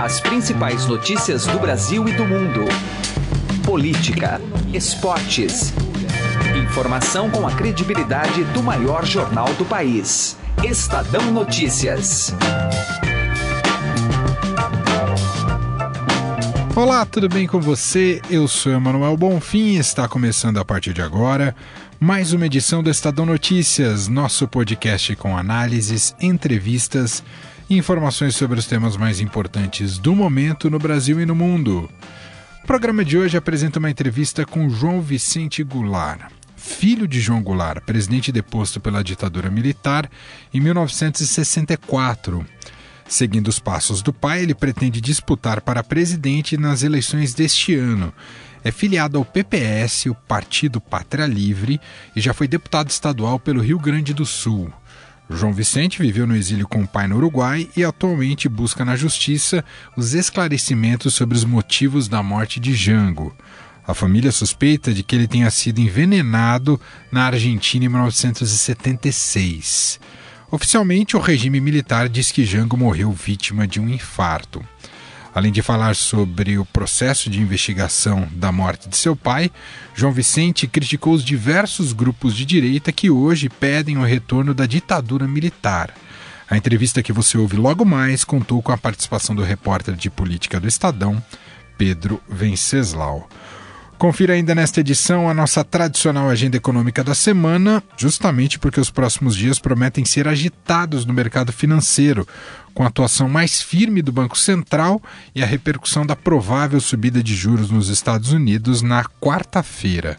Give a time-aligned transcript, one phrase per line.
[0.00, 2.66] As principais notícias do Brasil e do mundo.
[3.64, 4.40] Política,
[4.72, 5.72] esportes.
[6.56, 10.36] Informação com a credibilidade do maior jornal do país.
[10.62, 12.32] Estadão Notícias.
[16.76, 18.22] Olá, tudo bem com você?
[18.30, 21.56] Eu sou Emanuel Bonfim e está começando a partir de agora
[21.98, 27.24] mais uma edição do Estadão Notícias, nosso podcast com análises, entrevistas
[27.68, 31.88] e informações sobre os temas mais importantes do momento no Brasil e no mundo.
[32.62, 37.82] O programa de hoje apresenta uma entrevista com João Vicente Goulart, filho de João Goulart,
[37.84, 40.10] presidente deposto pela ditadura militar
[40.52, 42.44] em 1964.
[43.06, 48.12] Seguindo os passos do pai, ele pretende disputar para presidente nas eleições deste ano.
[48.62, 51.80] É filiado ao PPS, o Partido Pátria Livre,
[52.14, 54.70] e já foi deputado estadual pelo Rio Grande do Sul.
[55.36, 59.64] João Vicente viveu no exílio com o pai no Uruguai e atualmente busca na justiça
[59.96, 63.36] os esclarecimentos sobre os motivos da morte de Jango.
[63.86, 66.80] A família suspeita de que ele tenha sido envenenado
[67.12, 70.00] na Argentina em 1976.
[70.50, 74.62] Oficialmente, o regime militar diz que Jango morreu vítima de um infarto.
[75.34, 79.50] Além de falar sobre o processo de investigação da morte de seu pai,
[79.94, 85.28] João Vicente criticou os diversos grupos de direita que hoje pedem o retorno da ditadura
[85.28, 85.94] militar.
[86.50, 90.58] A entrevista que você ouve logo mais contou com a participação do repórter de política
[90.58, 91.22] do Estadão,
[91.76, 93.28] Pedro Venceslau.
[93.98, 99.34] Confira ainda nesta edição a nossa tradicional agenda econômica da semana, justamente porque os próximos
[99.34, 102.26] dias prometem ser agitados no mercado financeiro,
[102.72, 105.02] com a atuação mais firme do Banco Central
[105.34, 110.16] e a repercussão da provável subida de juros nos Estados Unidos na quarta-feira.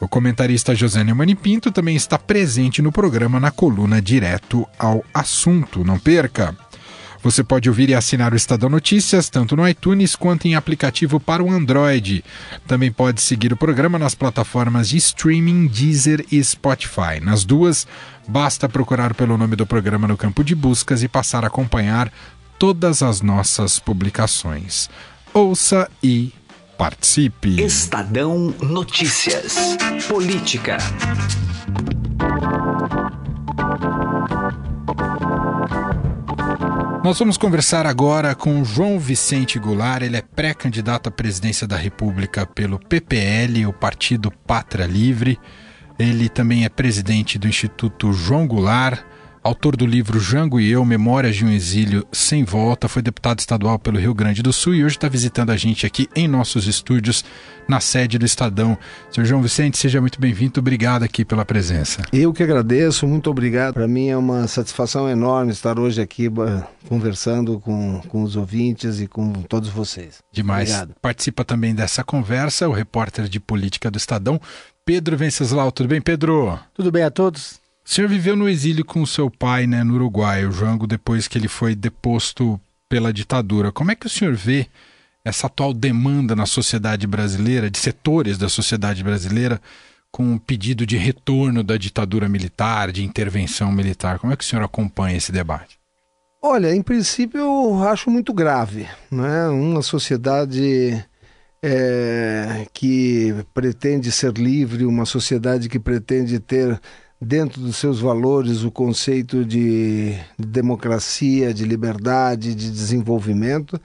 [0.00, 5.84] O comentarista José Neumann Pinto também está presente no programa na coluna Direto ao Assunto.
[5.84, 6.56] Não perca!
[7.24, 11.42] Você pode ouvir e assinar o Estadão Notícias tanto no iTunes quanto em aplicativo para
[11.42, 12.22] o Android.
[12.66, 17.20] Também pode seguir o programa nas plataformas de streaming Deezer e Spotify.
[17.22, 17.86] Nas duas,
[18.28, 22.12] basta procurar pelo nome do programa no campo de buscas e passar a acompanhar
[22.58, 24.90] todas as nossas publicações.
[25.32, 26.30] Ouça e
[26.76, 27.58] participe.
[27.58, 29.78] Estadão Notícias.
[30.06, 30.76] Política.
[37.04, 40.02] Nós vamos conversar agora com João Vicente Goulart.
[40.02, 45.38] Ele é pré-candidato à presidência da República pelo PPL, o Partido Pátria Livre.
[45.98, 49.04] Ele também é presidente do Instituto João Goulart
[49.44, 53.78] autor do livro Jango e Eu, Memórias de um Exílio Sem Volta, foi deputado estadual
[53.78, 57.22] pelo Rio Grande do Sul e hoje está visitando a gente aqui em nossos estúdios,
[57.68, 58.78] na sede do Estadão.
[59.10, 62.00] Senhor João Vicente, seja muito bem-vindo, obrigado aqui pela presença.
[62.10, 63.74] Eu que agradeço, muito obrigado.
[63.74, 66.30] Para mim é uma satisfação enorme estar hoje aqui
[66.88, 70.20] conversando com, com os ouvintes e com todos vocês.
[70.32, 70.70] Demais.
[70.70, 70.94] Obrigado.
[71.02, 74.40] Participa também dessa conversa o repórter de política do Estadão,
[74.86, 75.70] Pedro Venceslau.
[75.70, 76.58] Tudo bem, Pedro?
[76.72, 77.62] Tudo bem a todos?
[77.84, 81.28] O senhor viveu no exílio com o seu pai, né, no Uruguai, o Jango, depois
[81.28, 82.58] que ele foi deposto
[82.88, 83.70] pela ditadura.
[83.70, 84.66] Como é que o senhor vê
[85.22, 89.60] essa atual demanda na sociedade brasileira, de setores da sociedade brasileira,
[90.10, 94.18] com um pedido de retorno da ditadura militar, de intervenção militar?
[94.18, 95.78] Como é que o senhor acompanha esse debate?
[96.40, 99.48] Olha, em princípio eu acho muito grave, né?
[99.48, 101.04] Uma sociedade
[101.62, 106.78] é, que pretende ser livre, uma sociedade que pretende ter
[107.24, 113.80] dentro dos seus valores o conceito de democracia, de liberdade, de desenvolvimento,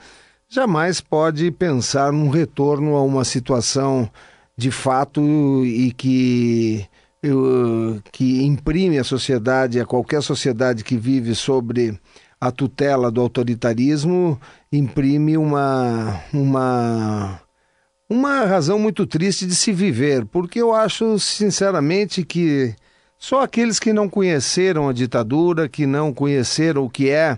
[0.47, 4.09] jamais pode pensar num retorno a uma situação
[4.57, 5.22] de fato
[5.66, 6.85] e que
[8.13, 12.00] que imprime a sociedade, a qualquer sociedade que vive sobre
[12.39, 14.39] a tutela do autoritarismo,
[14.71, 17.41] imprime uma uma
[18.09, 22.73] uma razão muito triste de se viver, porque eu acho sinceramente que
[23.19, 27.38] só aqueles que não conheceram a ditadura, que não conheceram o que é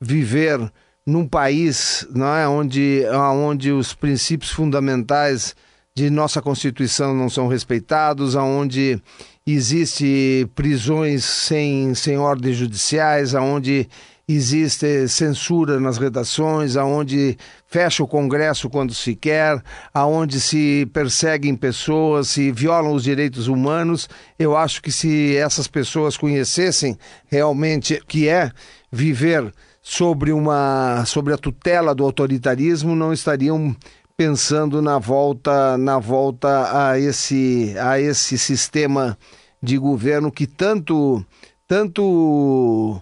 [0.00, 0.72] viver
[1.04, 5.54] num país não é, onde, onde os princípios fundamentais
[5.94, 9.00] de nossa Constituição não são respeitados, onde
[9.46, 13.88] existe prisões sem, sem ordens judiciais, onde
[14.28, 22.28] existe censura nas redações, aonde fecha o Congresso quando se quer, aonde se perseguem pessoas,
[22.28, 24.08] se violam os direitos humanos.
[24.38, 26.96] Eu acho que se essas pessoas conhecessem
[27.26, 28.50] realmente o que é
[28.90, 29.52] viver
[29.82, 33.74] sobre uma sobre a tutela do autoritarismo, não estariam
[34.16, 39.18] pensando na volta na volta a esse a esse sistema
[39.62, 41.24] de governo que tanto
[41.68, 43.00] tanto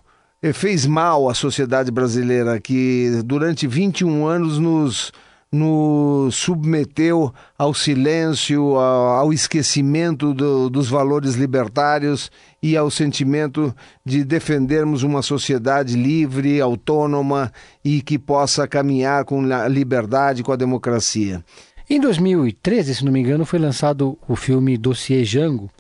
[0.52, 5.12] fez mal à sociedade brasileira, que durante 21 anos nos,
[5.50, 12.30] nos submeteu ao silêncio, ao, esquecimento do, dos valores libertários
[12.62, 13.74] e ao sentimento
[14.04, 17.52] de defendermos uma sociedade livre, autônoma
[17.84, 21.42] e que possa caminhar com a liberdade, com a democracia.
[21.88, 25.70] Em 2013, se não me engano, foi lançado o filme Dossiê Jango,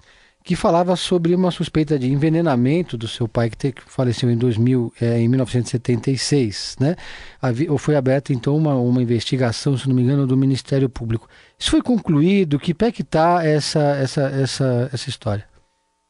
[0.44, 5.18] que falava sobre uma suspeita de envenenamento do seu pai, que faleceu em, 2000, é,
[5.18, 6.76] em 1976.
[6.78, 6.96] Né?
[7.40, 11.26] Havia, foi aberta, então, uma, uma investigação, se não me engano, do Ministério Público.
[11.58, 12.58] Isso foi concluído?
[12.58, 15.48] Que pé que está essa, essa, essa, essa história?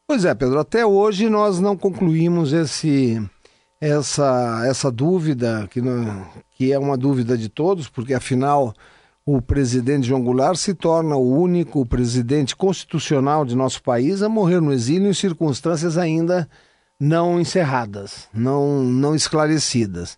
[0.05, 3.25] Pois é, Pedro, até hoje nós não concluímos esse,
[3.79, 6.27] essa, essa dúvida, que, não,
[6.57, 8.73] que é uma dúvida de todos, porque afinal
[9.25, 14.61] o presidente João Goulart se torna o único presidente constitucional de nosso país a morrer
[14.61, 16.47] no exílio em circunstâncias ainda
[16.99, 20.17] não encerradas, não, não esclarecidas.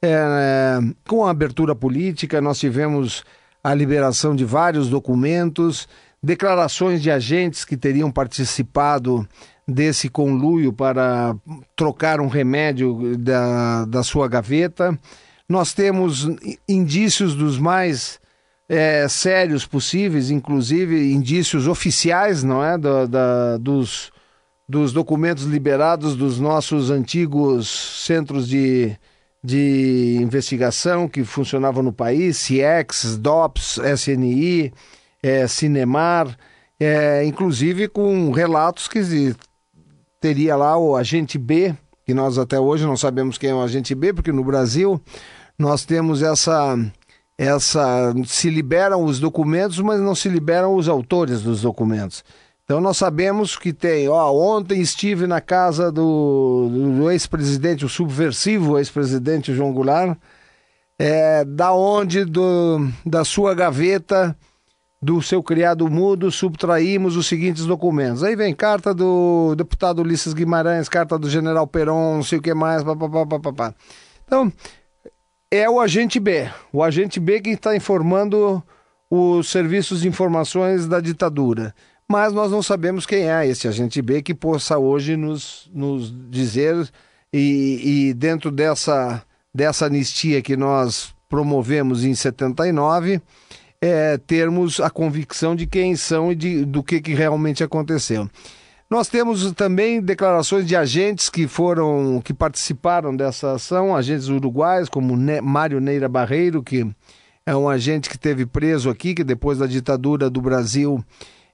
[0.00, 0.78] É,
[1.08, 3.24] com a abertura política, nós tivemos
[3.62, 5.88] a liberação de vários documentos,
[6.22, 9.26] declarações de agentes que teriam participado
[9.66, 11.34] desse conluio para
[11.74, 14.96] trocar um remédio da, da sua gaveta.
[15.48, 16.28] Nós temos
[16.68, 18.20] indícios dos mais
[18.68, 24.10] é, sérios possíveis, inclusive indícios oficiais, não é, da, da, dos,
[24.68, 27.68] dos documentos liberados dos nossos antigos
[28.04, 28.96] centros de,
[29.42, 34.72] de investigação que funcionavam no país, CIEX, DOPS, SNI,
[35.22, 36.36] é, Cinemar,
[36.80, 39.34] é, inclusive com relatos que
[40.20, 41.74] teria lá o agente B,
[42.04, 45.00] que nós até hoje não sabemos quem é o agente B, porque no Brasil
[45.58, 46.76] nós temos essa
[47.36, 52.24] essa se liberam os documentos, mas não se liberam os autores dos documentos.
[52.64, 58.78] Então nós sabemos que tem, ó, ontem estive na casa do, do ex-presidente, o subversivo
[58.78, 60.16] ex-presidente João Goulart,
[60.98, 64.34] é, da onde do, da sua gaveta
[65.02, 68.22] do seu criado mudo subtraímos os seguintes documentos.
[68.22, 72.54] Aí vem carta do deputado Ulisses Guimarães, carta do general Peron, não sei o que
[72.54, 73.74] mais, papapá.
[74.24, 74.50] Então,
[75.56, 76.48] é o agente B.
[76.72, 78.62] O agente B que está informando
[79.10, 81.74] os serviços de informações da ditadura.
[82.08, 86.88] Mas nós não sabemos quem é esse agente B que possa hoje nos, nos dizer,
[87.32, 89.22] e, e dentro dessa,
[89.54, 93.20] dessa anistia que nós promovemos em 79,
[93.80, 98.28] é, termos a convicção de quem são e de, do que, que realmente aconteceu.
[98.94, 105.16] Nós temos também declarações de agentes que foram, que participaram dessa ação, agentes uruguais, como
[105.16, 106.88] ne Mário Neira Barreiro, que
[107.44, 111.04] é um agente que teve preso aqui, que depois da ditadura do Brasil,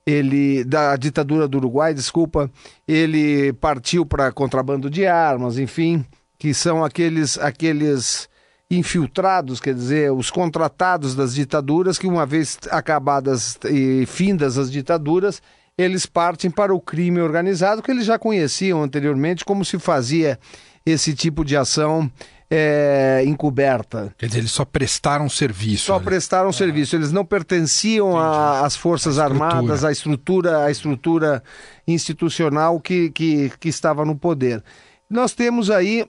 [0.05, 2.51] ele da ditadura do Uruguai, desculpa,
[2.87, 6.05] ele partiu para contrabando de armas, enfim,
[6.39, 8.29] que são aqueles aqueles
[8.71, 15.41] infiltrados, quer dizer, os contratados das ditaduras que uma vez acabadas e findas as ditaduras,
[15.81, 20.39] eles partem para o crime organizado, que eles já conheciam anteriormente como se fazia
[20.85, 22.11] esse tipo de ação
[22.51, 24.13] é, encoberta.
[24.19, 25.87] Quer dizer, eles só prestaram serviço.
[25.87, 26.53] Só prestaram ah.
[26.53, 26.97] serviço.
[26.97, 31.43] Eles não pertenciam às Forças Armadas, à estrutura, à estrutura
[31.87, 34.63] institucional que, que, que estava no poder.
[35.09, 36.05] Nós temos aí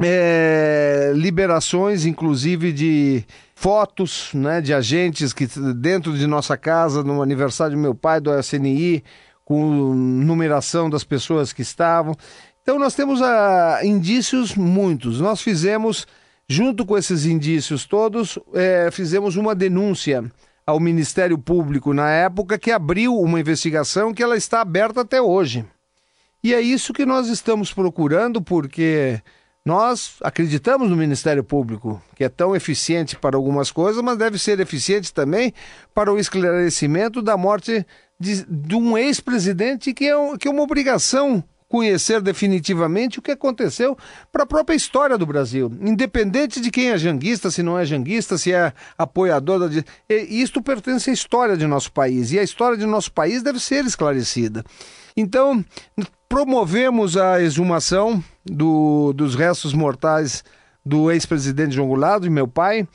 [0.00, 3.24] é, liberações, inclusive, de
[3.60, 8.32] fotos né, de agentes que dentro de nossa casa, no aniversário do meu pai, do
[8.38, 9.02] SNI,
[9.44, 12.14] com numeração das pessoas que estavam.
[12.62, 15.20] Então nós temos ah, indícios muitos.
[15.20, 16.06] Nós fizemos,
[16.48, 20.24] junto com esses indícios todos, é, fizemos uma denúncia
[20.64, 25.64] ao Ministério Público na época que abriu uma investigação que ela está aberta até hoje.
[26.44, 29.20] E é isso que nós estamos procurando, porque
[29.68, 34.58] nós acreditamos no Ministério Público, que é tão eficiente para algumas coisas, mas deve ser
[34.60, 35.52] eficiente também
[35.92, 37.86] para o esclarecimento da morte
[38.18, 43.30] de, de um ex-presidente que, é um, que é uma obrigação conhecer definitivamente o que
[43.30, 43.94] aconteceu
[44.32, 48.38] para a própria história do Brasil, independente de quem é janguista, se não é janguista,
[48.38, 49.84] se é apoiador da.
[50.08, 53.84] Isto pertence à história de nosso país e a história de nosso país deve ser
[53.84, 54.64] esclarecida.
[55.14, 55.62] Então,
[56.28, 60.44] promovemos a exumação do, dos restos mortais
[60.84, 62.86] do ex-presidente João Goulart, e meu pai,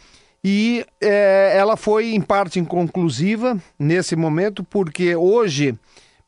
[0.43, 5.77] e é, ela foi em parte inconclusiva nesse momento, porque hoje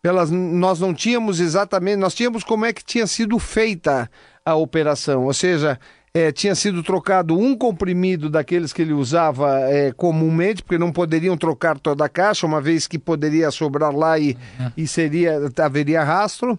[0.02, 4.10] pelas, nós não tínhamos exatamente, nós tínhamos como é que tinha sido feita
[4.46, 5.80] a operação, ou seja,
[6.14, 11.36] é, tinha sido trocado um comprimido daqueles que ele usava é, comumente, porque não poderiam
[11.36, 14.72] trocar toda a caixa, uma vez que poderia sobrar lá e, uhum.
[14.78, 16.58] e seria haveria rastro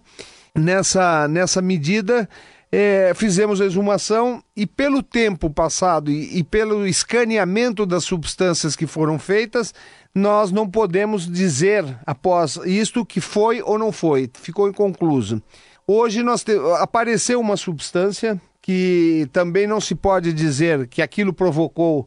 [0.57, 2.27] nessa, nessa medida,
[2.71, 8.85] é, fizemos a exumação e pelo tempo passado e, e, pelo escaneamento das substâncias que
[8.85, 9.73] foram feitas,
[10.13, 15.41] nós não podemos dizer após isto que foi ou não foi, ficou inconcluso.
[15.87, 16.51] Hoje nós te...
[16.79, 22.05] apareceu uma substância que também não se pode dizer que aquilo provocou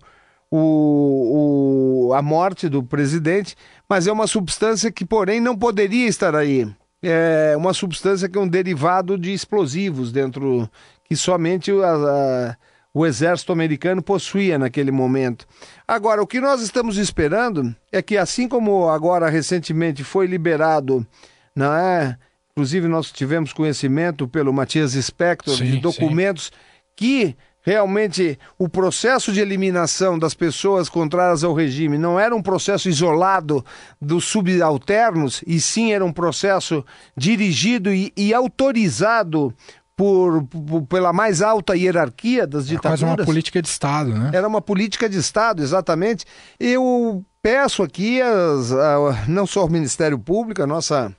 [0.50, 3.56] o, o, a morte do presidente,
[3.88, 6.68] mas é uma substância que, porém, não poderia estar aí
[7.02, 10.68] é uma substância que é um derivado de explosivos dentro
[11.04, 12.56] que somente a, a,
[12.92, 15.46] o exército americano possuía naquele momento.
[15.86, 21.06] Agora, o que nós estamos esperando é que, assim como agora recentemente foi liberado,
[21.54, 22.16] não é?
[22.52, 26.52] Inclusive, nós tivemos conhecimento pelo Matias Spector sim, de documentos sim.
[26.96, 27.36] que
[27.70, 33.64] realmente o processo de eliminação das pessoas contrárias ao regime não era um processo isolado
[34.00, 36.84] dos subalternos, e sim era um processo
[37.16, 39.54] dirigido e, e autorizado
[39.94, 43.02] por, por, pela mais alta hierarquia das ditaduras.
[43.02, 44.30] Era uma política de Estado, né?
[44.32, 46.24] Era uma política de Estado, exatamente.
[46.58, 51.14] Eu peço aqui, as, a, não só o Ministério Público, a nossa,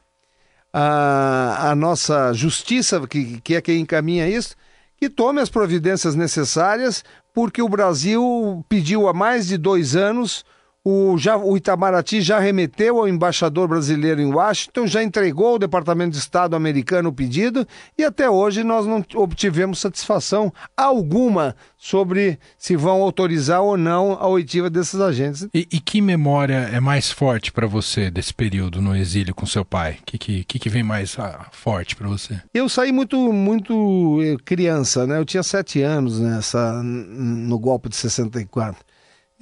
[0.73, 4.53] a, a nossa justiça, que, que é quem encaminha isso,
[5.01, 7.03] que tome as providências necessárias,
[7.33, 10.45] porque o Brasil pediu há mais de dois anos
[10.83, 16.11] o, já, o Itamaraty já remeteu ao embaixador brasileiro em Washington, já entregou ao Departamento
[16.11, 22.75] de Estado americano o pedido e até hoje nós não obtivemos satisfação alguma sobre se
[22.75, 25.47] vão autorizar ou não a oitiva desses agentes.
[25.53, 29.63] E, e que memória é mais forte para você desse período no exílio com seu
[29.63, 29.99] pai?
[30.01, 32.41] O que, que, que, vem mais ah, forte para você?
[32.53, 35.17] Eu saí muito, muito eh, criança, né?
[35.17, 38.90] Eu tinha sete anos nessa, no golpe de 64.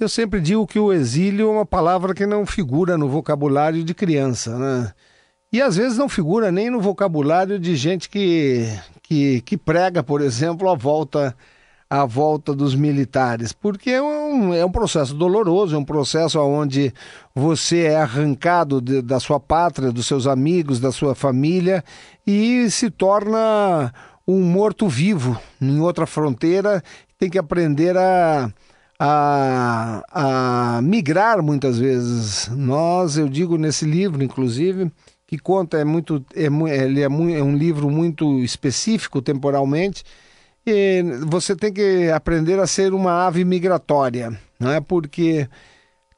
[0.00, 3.92] Eu sempre digo que o exílio é uma palavra que não figura no vocabulário de
[3.92, 4.94] criança, né?
[5.52, 8.66] E às vezes não figura nem no vocabulário de gente que,
[9.02, 11.36] que, que prega, por exemplo, a volta
[11.90, 16.94] a volta dos militares, porque é um, é um processo doloroso, é um processo onde
[17.34, 21.84] você é arrancado de, da sua pátria, dos seus amigos, da sua família
[22.24, 23.92] e se torna
[24.26, 26.80] um morto-vivo em outra fronteira,
[27.18, 28.50] tem que aprender a
[29.02, 32.48] a, a migrar muitas vezes.
[32.48, 34.92] Nós, eu digo nesse livro, inclusive,
[35.26, 36.44] que conta é muito, é,
[36.84, 40.04] ele é, muito, é um livro muito específico temporalmente.
[40.66, 44.82] E você tem que aprender a ser uma ave migratória, não é?
[44.82, 45.48] Porque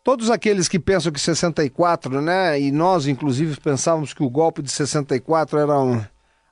[0.02, 2.60] todos aqueles que pensam que 64, né?
[2.60, 6.02] E nós, inclusive, pensávamos que o golpe de 64 era um,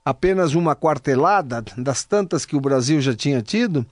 [0.04, 3.84] apenas uma quartelada das tantas que o Brasil já tinha tido.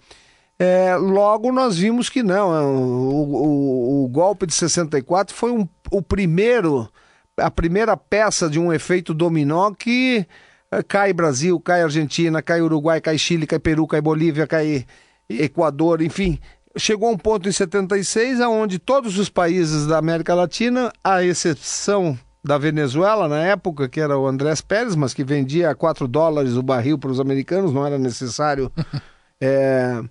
[0.58, 2.54] É, logo nós vimos que não.
[2.54, 6.88] É, o, o, o golpe de 64 foi um, o primeiro,
[7.36, 10.26] a primeira peça de um efeito dominó que
[10.70, 14.84] é, cai Brasil, cai Argentina, cai Uruguai, cai Chile, cai Peru, cai Bolívia, cai
[15.28, 16.38] Equador, enfim.
[16.76, 22.18] Chegou a um ponto em 76 onde todos os países da América Latina, à exceção
[22.44, 26.54] da Venezuela na época, que era o Andrés Pérez, mas que vendia a 4 dólares
[26.54, 28.70] o barril para os americanos, não era necessário.
[29.40, 30.02] é,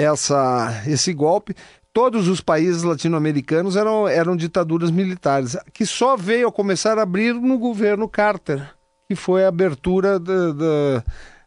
[0.00, 1.54] essa, esse golpe,
[1.92, 7.34] todos os países latino-americanos eram, eram ditaduras militares, que só veio a começar a abrir
[7.34, 8.66] no governo Carter,
[9.08, 10.18] que foi a abertura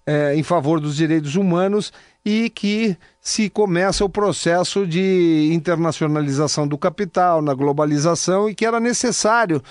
[0.05, 1.91] é, em favor dos direitos humanos
[2.23, 8.79] e que se começa o processo de internacionalização do capital, na globalização, e que era
[8.79, 9.61] necessário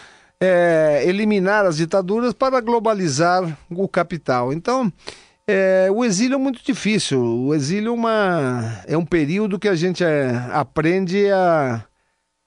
[0.41, 4.53] é, eliminar as ditaduras para globalizar o capital.
[4.53, 4.93] Então,
[5.49, 7.21] é, o exílio é muito difícil.
[7.21, 11.85] O exílio é, uma, é um período que a gente é, aprende a,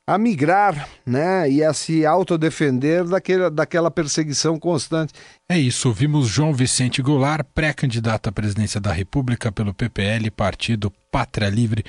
[0.08, 1.50] a migrar, né?
[1.50, 5.14] E a se autodefender daquele, daquela perseguição constante.
[5.50, 11.50] É isso, ouvimos João Vicente Goulart, pré-candidato à presidência da República pelo PPL, Partido Pátria
[11.50, 11.84] Livre.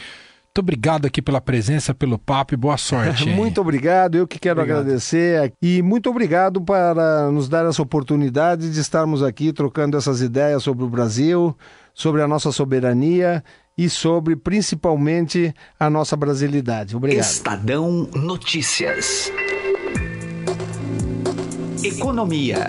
[0.57, 3.29] Muito obrigado aqui pela presença, pelo papo e boa sorte.
[3.29, 4.81] muito obrigado, eu que quero obrigado.
[4.81, 5.53] agradecer.
[5.61, 10.83] E muito obrigado para nos dar essa oportunidade de estarmos aqui trocando essas ideias sobre
[10.83, 11.55] o Brasil,
[11.93, 13.45] sobre a nossa soberania
[13.77, 16.97] e sobre principalmente a nossa brasilidade.
[16.97, 17.23] Obrigado.
[17.23, 19.31] Estadão Notícias.
[21.85, 22.69] Economia.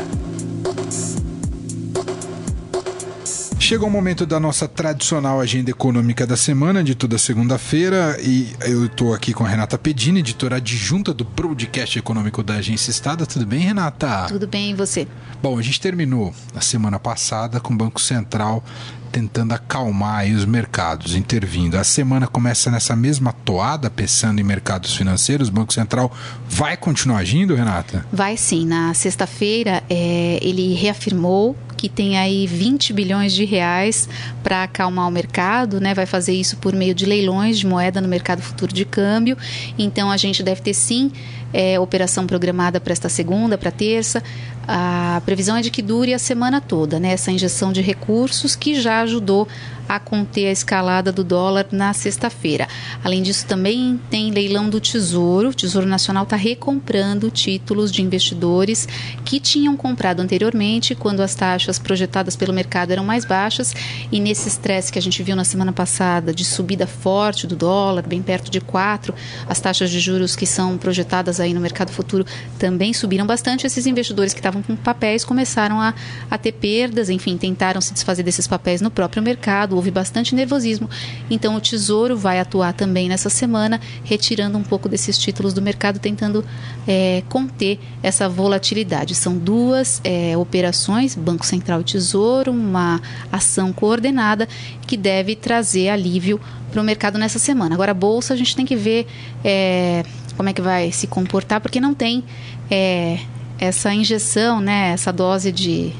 [3.67, 8.85] Chega o momento da nossa tradicional agenda econômica da semana, de toda segunda-feira, e eu
[8.85, 13.25] estou aqui com a Renata Pedini, editora adjunta do Broadcast Econômico da Agência Estada.
[13.25, 14.27] Tudo bem, Renata?
[14.29, 15.05] Tudo bem, e você?
[15.43, 18.63] Bom, a gente terminou a semana passada com o Banco Central
[19.11, 21.75] tentando acalmar os mercados, intervindo.
[21.75, 25.49] A semana começa nessa mesma toada, pensando em mercados financeiros.
[25.49, 26.09] O Banco Central
[26.47, 28.05] vai continuar agindo, Renata?
[28.13, 28.65] Vai sim.
[28.65, 34.09] Na sexta-feira, é, ele reafirmou que tem aí 20 bilhões de reais
[34.43, 35.93] para acalmar o mercado, né?
[35.93, 39.37] Vai fazer isso por meio de leilões de moeda no mercado futuro de câmbio.
[39.77, 41.11] Então a gente deve ter sim
[41.53, 44.23] é, operação programada para esta segunda, para terça.
[44.67, 47.13] A previsão é de que dure a semana toda, né?
[47.13, 49.47] Essa injeção de recursos que já ajudou
[49.87, 52.67] a conter a escalada do dólar na sexta-feira.
[53.03, 55.49] Além disso, também tem leilão do Tesouro.
[55.49, 58.87] O Tesouro Nacional está recomprando títulos de investidores
[59.23, 63.73] que tinham comprado anteriormente, quando as taxas projetadas pelo mercado eram mais baixas.
[64.11, 68.05] E nesse estresse que a gente viu na semana passada, de subida forte do dólar,
[68.07, 69.13] bem perto de 4,
[69.47, 72.25] as taxas de juros que são projetadas aí no mercado futuro
[72.59, 73.65] também subiram bastante.
[73.65, 75.93] Esses investidores que estavam com papéis começaram a,
[76.29, 80.89] a ter perdas, enfim, tentaram se desfazer desses papéis no próprio mercado houve bastante nervosismo.
[81.29, 85.99] Então o Tesouro vai atuar também nessa semana, retirando um pouco desses títulos do mercado,
[85.99, 86.43] tentando
[86.87, 89.15] é, conter essa volatilidade.
[89.15, 94.47] São duas é, operações, Banco Central e Tesouro, uma ação coordenada
[94.85, 96.39] que deve trazer alívio
[96.71, 97.75] para o mercado nessa semana.
[97.75, 99.07] Agora, a Bolsa, a gente tem que ver
[99.43, 100.03] é,
[100.35, 102.23] como é que vai se comportar, porque não tem
[102.69, 103.19] é,
[103.59, 105.91] essa injeção, né, essa dose de,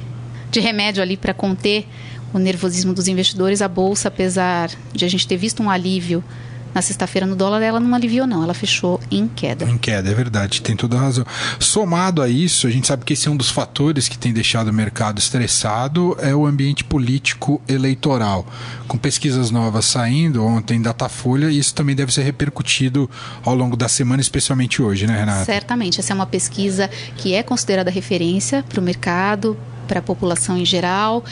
[0.51, 1.88] de remédio ali para conter
[2.34, 6.24] o nervosismo dos investidores, a bolsa, apesar de a gente ter visto um alívio
[6.77, 9.65] na sexta-feira no dólar, ela não aliviou não, ela fechou em queda.
[9.65, 11.25] Em queda, é verdade, tem toda a razão.
[11.60, 14.67] Somado a isso, a gente sabe que esse é um dos fatores que tem deixado
[14.67, 18.46] o mercado estressado, é o ambiente político eleitoral.
[18.88, 23.10] Com pesquisas novas saindo, ontem Datafolha, isso também deve ser repercutido
[23.43, 25.46] ao longo da semana, especialmente hoje, né, Renata?
[25.46, 29.57] Certamente, essa é uma pesquisa que é considerada referência para o mercado,
[29.88, 31.24] para a população em geral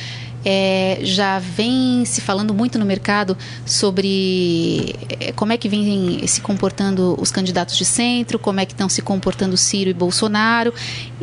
[0.45, 3.35] é, já vem se falando muito no mercado
[3.65, 8.73] sobre é, como é que vem se comportando os candidatos de centro, como é que
[8.73, 10.71] estão se comportando Ciro e Bolsonaro,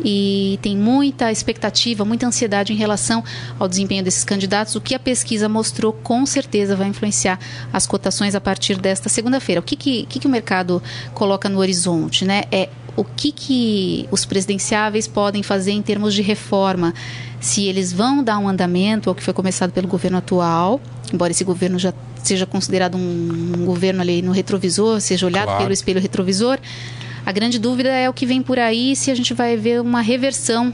[0.03, 3.23] e tem muita expectativa, muita ansiedade em relação
[3.57, 4.75] ao desempenho desses candidatos.
[4.75, 7.39] O que a pesquisa mostrou com certeza vai influenciar
[7.71, 9.61] as cotações a partir desta segunda-feira.
[9.61, 12.25] O que, que, que, que o mercado coloca no horizonte?
[12.25, 12.43] Né?
[12.51, 16.93] É o que, que os presidenciáveis podem fazer em termos de reforma
[17.39, 20.79] se eles vão dar um andamento ao que foi começado pelo governo atual,
[21.11, 25.61] embora esse governo já seja considerado um, um governo ali no retrovisor, seja olhado claro.
[25.61, 26.57] pelo espelho retrovisor,
[27.25, 30.01] a grande dúvida é o que vem por aí, se a gente vai ver uma
[30.01, 30.73] reversão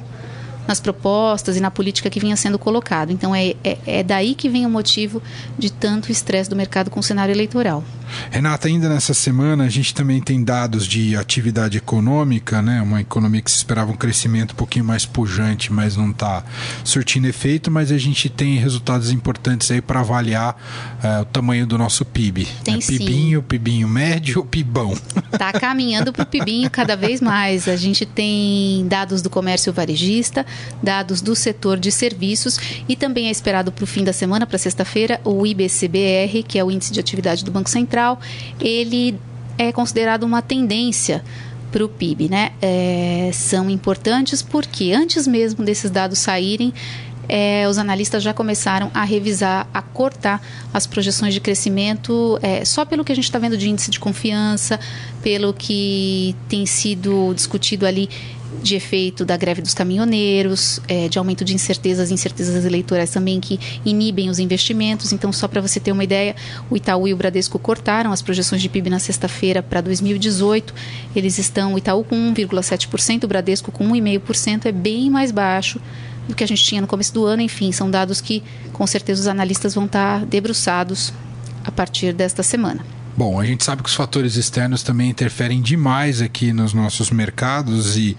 [0.69, 3.11] nas propostas e na política que vinha sendo colocado.
[3.11, 5.19] Então é, é, é daí que vem o motivo
[5.57, 7.83] de tanto estresse do mercado com o cenário eleitoral.
[8.29, 12.81] Renata, ainda nessa semana a gente também tem dados de atividade econômica, né?
[12.81, 16.43] Uma economia que se esperava um crescimento um pouquinho mais pujante, mas não está
[16.83, 20.55] surtindo efeito, mas a gente tem resultados importantes aí para avaliar
[21.03, 22.47] uh, o tamanho do nosso PIB.
[22.63, 22.81] Tem né?
[22.85, 23.45] Pibinho, sim.
[23.47, 24.93] pibinho médio, pibão.
[25.33, 27.67] Está caminhando para o pibinho cada vez mais.
[27.67, 30.45] A gente tem dados do comércio varejista,
[30.81, 34.57] dados do setor de serviços e também é esperado para o fim da semana, para
[34.57, 38.19] sexta-feira, o IBCBR, que é o índice de atividade do Banco Central
[38.59, 39.19] ele
[39.57, 41.23] é considerado uma tendência
[41.71, 42.51] para o PIB, né?
[42.61, 46.73] É, são importantes porque antes mesmo desses dados saírem,
[47.27, 50.41] é, os analistas já começaram a revisar, a cortar
[50.73, 53.99] as projeções de crescimento, é, só pelo que a gente está vendo de índice de
[53.99, 54.79] confiança,
[55.21, 58.09] pelo que tem sido discutido ali
[58.61, 63.59] de efeito da greve dos caminhoneiros, é, de aumento de incertezas, incertezas eleitorais também que
[63.85, 65.11] inibem os investimentos.
[65.13, 66.35] Então, só para você ter uma ideia,
[66.69, 70.73] o Itaú e o Bradesco cortaram as projeções de PIB na sexta-feira para 2018.
[71.15, 75.79] Eles estão, o Itaú com 1,7%, o Bradesco com 1,5%, é bem mais baixo
[76.27, 77.41] do que a gente tinha no começo do ano.
[77.41, 78.43] Enfim, são dados que
[78.73, 81.13] com certeza os analistas vão estar debruçados
[81.63, 82.98] a partir desta semana.
[83.19, 87.97] Bom, a gente sabe que os fatores externos também interferem demais aqui nos nossos mercados
[87.97, 88.15] e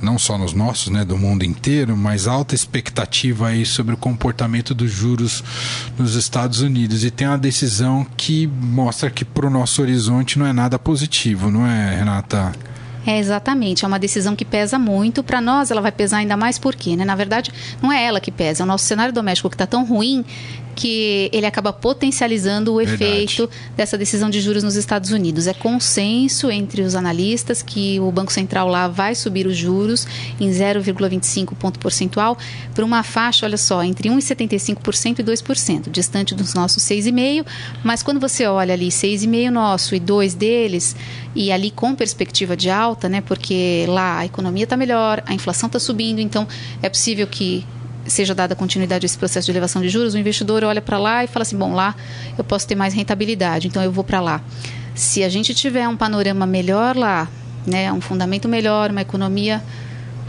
[0.00, 4.74] não só nos nossos, né, do mundo inteiro, mas alta expectativa aí sobre o comportamento
[4.74, 5.44] dos juros
[5.98, 10.46] nos Estados Unidos e tem uma decisão que mostra que para o nosso horizonte não
[10.46, 12.52] é nada positivo, não é, Renata?
[13.06, 13.84] É, exatamente.
[13.84, 15.22] É uma decisão que pesa muito.
[15.22, 17.04] Para nós, ela vai pesar ainda mais porque, né?
[17.04, 18.62] Na verdade, não é ela que pesa.
[18.62, 20.24] É o nosso cenário doméstico que está tão ruim
[20.74, 23.02] que ele acaba potencializando o Verdade.
[23.02, 25.46] efeito dessa decisão de juros nos Estados Unidos.
[25.46, 30.06] É consenso entre os analistas que o Banco Central lá vai subir os juros
[30.40, 32.36] em 0,25 ponto percentual
[32.74, 37.46] para uma faixa, olha só, entre 1,75% e 2%, distante dos nossos 6,5%,
[37.84, 40.96] mas quando você olha ali 6,5% nosso e 2 deles,
[41.34, 45.66] e ali com perspectiva de alta, né, porque lá a economia está melhor, a inflação
[45.66, 46.46] está subindo, então
[46.82, 47.64] é possível que
[48.06, 51.24] seja dada continuidade a esse processo de elevação de juros, o investidor olha para lá
[51.24, 51.94] e fala assim: bom, lá
[52.36, 54.40] eu posso ter mais rentabilidade, então eu vou para lá.
[54.94, 57.28] Se a gente tiver um panorama melhor lá,
[57.66, 59.62] né, um fundamento melhor, uma economia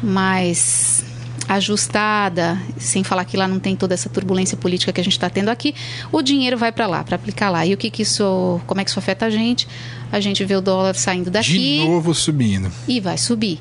[0.02, 1.04] mais
[1.48, 5.30] ajustada, sem falar que lá não tem toda essa turbulência política que a gente está
[5.30, 5.76] tendo aqui,
[6.12, 7.66] o dinheiro vai para lá, para aplicar lá.
[7.66, 9.68] E o que, que isso, como é que isso afeta a gente?
[10.12, 11.80] A gente vê o dólar saindo daqui.
[11.80, 12.72] De novo subindo.
[12.88, 13.60] E vai subir.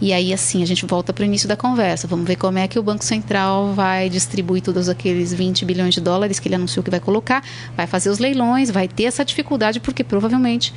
[0.00, 2.06] E aí, assim, a gente volta para o início da conversa.
[2.06, 6.00] Vamos ver como é que o Banco Central vai distribuir todos aqueles 20 bilhões de
[6.00, 7.42] dólares que ele anunciou que vai colocar,
[7.76, 10.74] vai fazer os leilões, vai ter essa dificuldade, porque provavelmente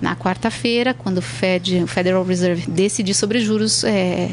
[0.00, 4.30] na quarta-feira, quando o Fed, o Federal Reserve decidir sobre juros, é,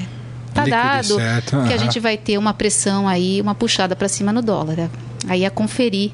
[0.54, 1.64] tá dado certo.
[1.68, 4.90] que a gente vai ter uma pressão aí, uma puxada para cima no dólar.
[5.28, 6.12] Aí é conferir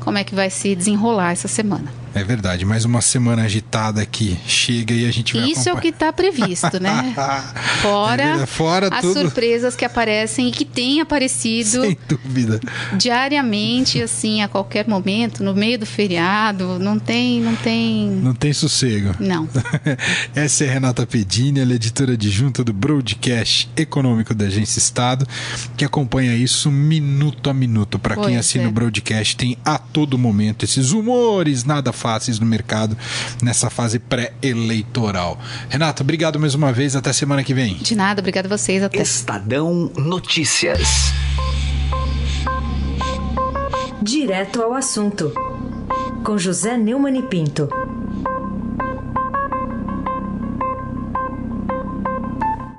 [0.00, 1.92] como é que vai se desenrolar essa semana.
[2.14, 3.63] É verdade, mais uma semana agitada
[4.10, 7.12] que chega e a gente vai Isso é o que está previsto, né?
[7.82, 9.20] Fora, é Fora as tudo.
[9.22, 12.60] surpresas que aparecem e que têm aparecido Sem dúvida.
[12.96, 18.08] diariamente, assim, a qualquer momento, no meio do feriado, não tem, não tem...
[18.10, 19.14] Não tem sossego.
[19.18, 19.48] Não.
[20.34, 25.26] Essa é Renata Pedini, ela é editora adjunta do Broadcast Econômico da Agência Estado,
[25.76, 27.98] que acompanha isso minuto a minuto.
[27.98, 28.68] Para quem assina é.
[28.68, 32.96] o Broadcast, tem a todo momento esses humores, nada fáceis no mercado
[33.42, 35.38] nessa fase pré-eleitoral.
[35.68, 36.94] Renata, obrigado mais uma vez.
[36.96, 37.74] Até semana que vem.
[37.74, 38.82] De nada, obrigado a vocês.
[38.82, 39.00] Até.
[39.00, 41.12] Estadão Notícias.
[44.02, 45.32] Direto ao assunto.
[46.24, 47.68] Com José Neumann e Pinto.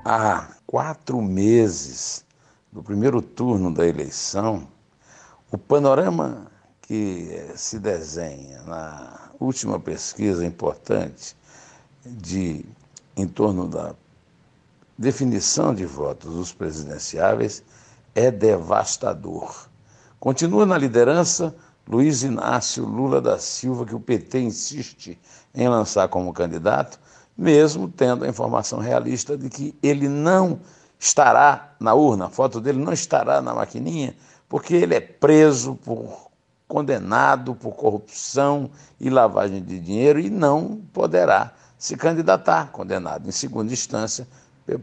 [0.03, 2.23] Há quatro meses
[2.71, 4.67] do primeiro turno da eleição,
[5.49, 11.35] o panorama que se desenha na última pesquisa importante
[12.05, 12.65] de
[13.15, 13.93] em torno da
[14.97, 17.63] definição de votos dos presidenciáveis
[18.13, 19.69] é devastador.
[20.19, 21.55] Continua na liderança
[21.87, 25.19] Luiz Inácio Lula da Silva, que o PT insiste
[25.53, 26.99] em lançar como candidato,
[27.37, 30.59] mesmo tendo a informação realista de que ele não
[30.97, 34.15] estará na urna, a foto dele não estará na maquininha,
[34.49, 36.31] porque ele é preso por
[36.75, 43.71] condenado por corrupção e lavagem de dinheiro e não poderá se candidatar, condenado em segunda
[43.71, 44.27] instância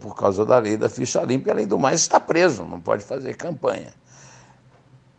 [0.00, 3.04] por causa da lei da ficha limpa, e além do mais está preso, não pode
[3.04, 3.92] fazer campanha.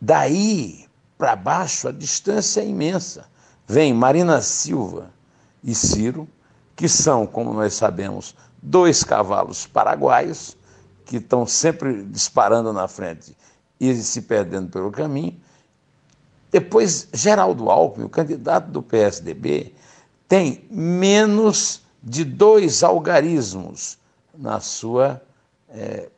[0.00, 3.26] Daí para baixo a distância é imensa.
[3.68, 5.10] Vem Marina Silva
[5.62, 6.26] e Ciro,
[6.74, 10.56] que são, como nós sabemos, dois cavalos paraguaios
[11.04, 13.36] que estão sempre disparando na frente
[13.78, 15.40] e se perdendo pelo caminho,
[16.54, 19.74] depois, Geraldo Alckmin, o candidato do PSDB,
[20.28, 23.98] tem menos de dois algarismos
[24.32, 25.20] na sua
[25.68, 26.08] é,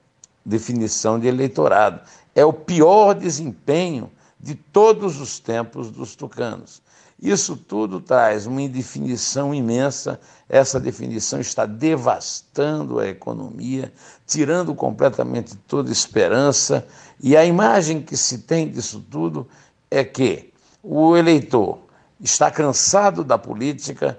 [0.45, 2.03] definição de eleitorado.
[2.35, 6.83] É o pior desempenho de todos os tempos dos tucanos.
[7.19, 10.21] Isso tudo traz uma indefinição imensa.
[10.51, 13.91] Essa definição está devastando a economia,
[14.27, 16.87] tirando completamente toda esperança.
[17.23, 19.49] E a imagem que se tem disso tudo
[19.91, 21.79] é que o eleitor
[22.21, 24.19] está cansado da política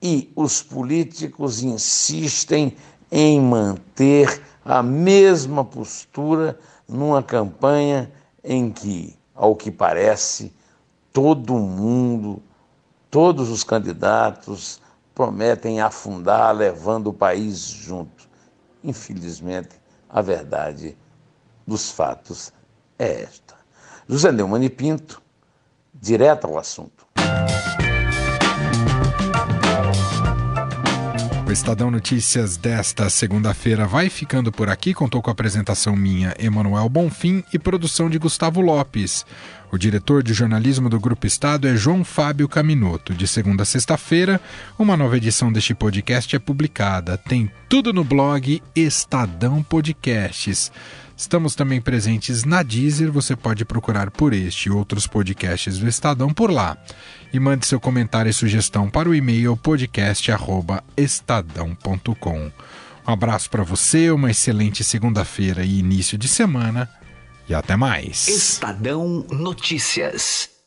[0.00, 2.76] e os políticos insistem
[3.10, 8.10] em manter a mesma postura numa campanha
[8.44, 10.52] em que, ao que parece,
[11.12, 12.42] todo mundo,
[13.10, 14.80] todos os candidatos
[15.14, 18.28] prometem afundar, levando o país junto.
[18.84, 20.96] Infelizmente, a verdade
[21.66, 22.52] dos fatos
[22.98, 23.57] é esta.
[24.08, 25.20] José Neumann e Pinto,
[25.92, 27.06] direto ao assunto.
[31.46, 34.94] O Estadão Notícias desta segunda-feira vai ficando por aqui.
[34.94, 39.26] Contou com a apresentação minha, Emanuel Bonfim, e produção de Gustavo Lopes.
[39.70, 43.14] O diretor de jornalismo do Grupo Estado é João Fábio Caminoto.
[43.14, 44.40] De segunda a sexta-feira,
[44.78, 47.18] uma nova edição deste podcast é publicada.
[47.18, 50.72] Tem tudo no blog Estadão Podcasts.
[51.18, 56.32] Estamos também presentes na Deezer, você pode procurar por este e outros podcasts do Estadão
[56.32, 56.78] por lá.
[57.32, 62.52] E mande seu comentário e sugestão para o e-mail podcast@estadão.com.
[63.06, 66.88] Um abraço para você, uma excelente segunda-feira e início de semana
[67.48, 68.28] e até mais.
[68.28, 70.57] Estadão Notícias.